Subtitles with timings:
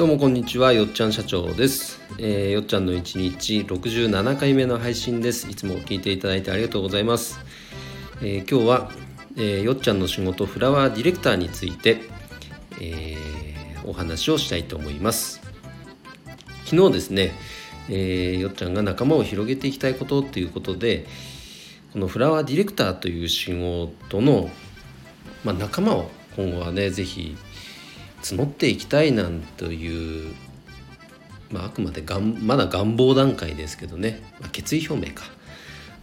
[0.00, 5.46] どうもこんにちはよっちゃん社長です、えー、よっちゃんの1日67回目の配信です。
[5.50, 7.38] いつも聞いていただいてありがとうございます、
[8.22, 8.90] えー、今日は、
[9.36, 12.00] えー、よっちゃんの仕事フラワーディレクターについて、
[12.80, 13.14] え
[13.84, 15.42] お話をしたいと思います。
[16.64, 17.32] 昨日ですね、
[17.90, 21.04] えよっちゃんが仲間を広げていきたいことということで
[21.92, 24.48] このフラワーディレクターという仕事の、
[25.44, 27.36] まあ、仲間を今後はね是非
[28.22, 30.34] 募っていきたいなんという、
[31.50, 35.24] まあ、あくまでがんまだ願望段階ですけどね、まあ、決意表明か。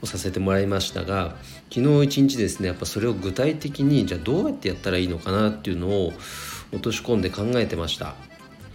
[0.02, 1.36] をさせてもらいましたが
[1.74, 6.14] 昨日一日ですねやっぱそれを具体的にじゃあどうやってやったらいいのかなっていうのを
[6.72, 8.16] 落とし込んで考えてました。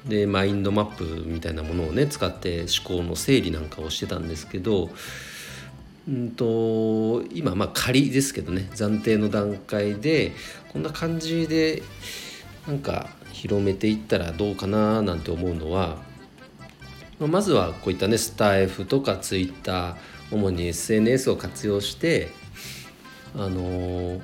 [0.07, 4.91] でマインドマップみたいなものをね使って思考の整理なんかをしてたんですけど
[6.09, 10.33] うんと今まあ仮ですけどね暫定の段階で
[10.73, 11.85] こんな感じで
[12.67, 15.99] なんか広めていったらどうかななんて思うのは
[17.19, 22.31] まずはこういったねスタイフとかツイッター主に SNS を活用して
[23.37, 24.21] あの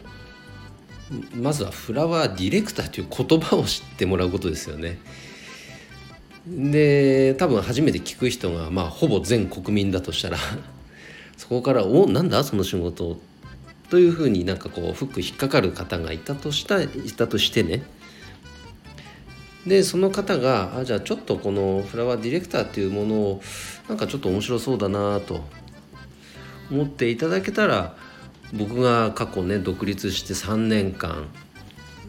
[1.34, 4.98] まずはフラワーディレクターという言葉を知ってもらうことですよね。
[6.46, 10.38] で多分初めて聞く人がまあほぼ全国民だとしたら
[11.36, 13.20] そこから「おなんだその仕事」
[13.90, 17.82] というふうになんかこうフック引っかかる方がいたとしたいたとしてね
[19.68, 23.42] でその方があじゃあちょっとこのフラワーディレクターっていうものを
[23.88, 25.44] なんかちょっと面白そうだなと
[26.70, 27.94] 思っていただけたら
[28.54, 31.28] 僕が過去ね独立して3年間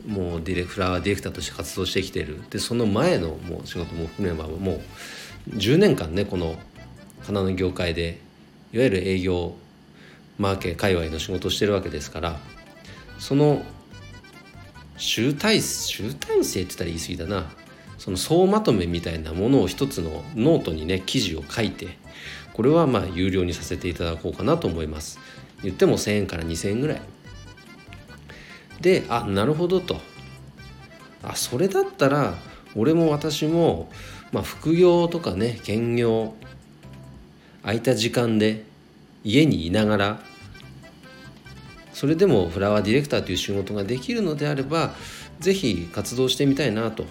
[0.07, 2.41] もうディレフラワーディレクターとして活動してきてる。
[2.49, 4.79] でその前のもう仕事も含めばも
[5.51, 6.55] う10年間ねこの
[7.21, 8.19] 花の業界で
[8.71, 9.55] いわゆる営業
[10.38, 12.39] マーケ界隈の仕事をしてるわけですから
[13.19, 13.61] その
[15.00, 17.52] 集大集大成って言ったら言い過ぎだな。
[17.97, 21.97] その総まとめみたいなものを一つのノートにね記事を書いて
[22.53, 25.19] これはまあ有料にさせていただこうかなと思います。
[25.63, 27.01] 言っても1000円から2000円ぐらい。
[28.81, 30.00] であなるほどと。
[31.23, 32.35] あそれだったら
[32.75, 33.90] 俺も私も、
[34.31, 36.34] まあ、副業とかね兼業
[37.63, 38.63] 空いた時間で
[39.23, 40.22] 家にいながら
[41.99, 44.93] それでもフラワーディレクターという仕事ができるのであれば
[45.41, 47.03] 是非活動してみたいなと。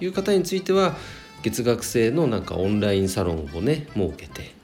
[0.00, 0.96] いう方については
[1.42, 4.54] 月額制のなんかオンラインサロンをね設けて。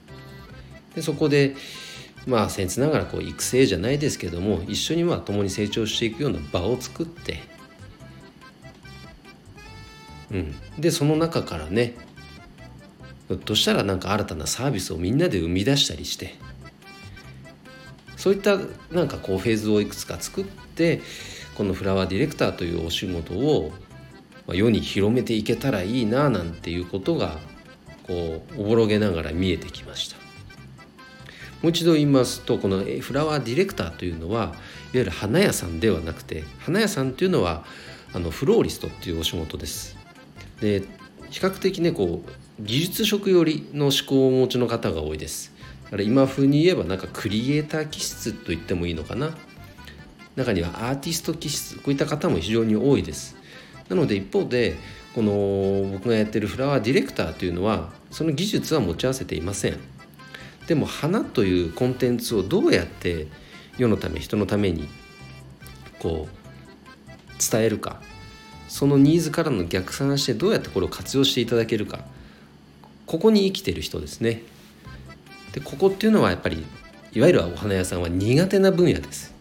[0.95, 1.55] でそこで
[2.25, 7.39] まあ僭越ながらこう育成じゃないですけども一緒にまあ共に成長していくような場を作って、
[10.31, 11.93] うん、でその中からね
[13.27, 16.33] ひょっとしたらなんか新たなサービスをみんなで生み出したりして。
[18.27, 18.57] そういった
[18.93, 20.99] なんかこうフェーズをいくつか作って
[21.55, 23.71] このフラワーディレクターというお仕事を
[24.49, 27.37] 世に広めていけたらいいななんていうことが
[28.05, 30.17] こうおぼろげながら見えてきました。
[31.61, 34.55] もう一度言いますとこのフラワーディレクターというのはいわ
[34.91, 37.63] ゆる花屋さんではなくて花屋さんというのは
[38.11, 39.95] あのフローリストっていうお仕事です。
[40.59, 40.83] で
[41.29, 45.55] 比較的ねこう技術職寄りの思考をお持ちの方が多いです。
[45.87, 49.37] だから今風に言えばなんかクリエイター気質と言ってもいいのかな？
[50.35, 53.35] 中にはアーティスト気質こういった方も非常に多いです。
[53.89, 54.75] なので一方で
[55.15, 59.77] この僕がやってるフラワーディレクターというのはその技術は持ち合わせていません。
[60.67, 63.27] でも花というコンテンツをどうやって
[63.77, 64.89] 世のため人のために
[65.99, 68.01] こう伝えるか。
[68.67, 72.01] そのニーズからの逆算してどうやってこれを活用していただけるか。
[73.05, 74.43] ここに生きてる人ですね。
[75.57, 76.63] でここっていうのはやっぱり
[77.13, 79.33] いわゆるお花屋さんは苦手な分野です。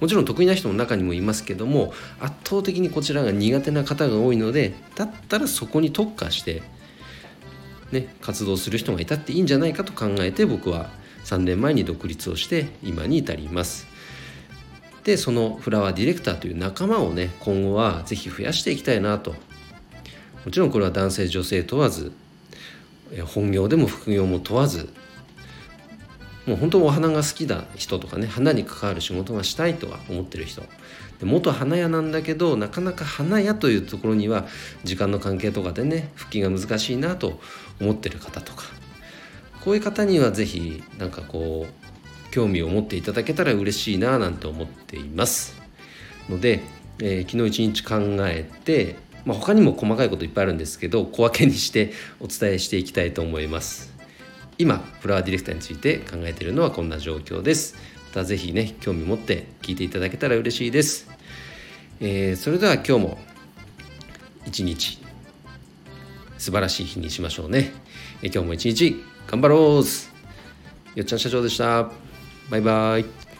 [0.00, 6.64] もちろん得意な人の中にもいますけども圧倒的にこちらが苦手な方が多いのでだったらそこに特化して、
[7.92, 10.90] ね、活動する人がいたっていいんじゃないかと考えて僕は
[11.24, 13.86] 3年前に独立をして今に至ります。
[15.04, 19.36] でそのフラワーディレクターという仲間をね今後は是非増やしていきたいなと。
[20.44, 22.10] もちろんこれは男性女性問わず
[23.26, 24.88] 本業でも副業も問わず
[26.46, 30.62] もう本当お花が好きな人とかね花に関わる仕事がしたいとは思ってる人。
[31.20, 34.46] で元花屋なんだけどなかなか花屋というところには
[34.82, 37.40] 時間の関係とかでね復帰が難しいなと
[37.80, 38.64] 思ってる方とか。
[39.60, 45.54] こういう方には是非なんかこう興味を持っていただけたら嬉しいななんて思っています。
[46.28, 46.62] ので、
[46.98, 53.91] えー、昨日一日考えてまあ、他にも細かいこといっぱいあるんですけど小分けにしてお伝えしていきたいと思います。
[54.62, 57.74] 今フラワーディレクターについて考えているのはこんな状況です。
[58.10, 61.08] また是非ね興味持って聞いていただけたら嬉しいです、
[61.98, 63.18] えー、それでは今日も
[64.46, 64.98] 一日
[66.38, 67.72] 素晴らしい日にしましょうね。
[68.22, 71.90] え今日も一日頑張ろうよっちゃん社長でした。
[72.50, 73.31] バイバイ。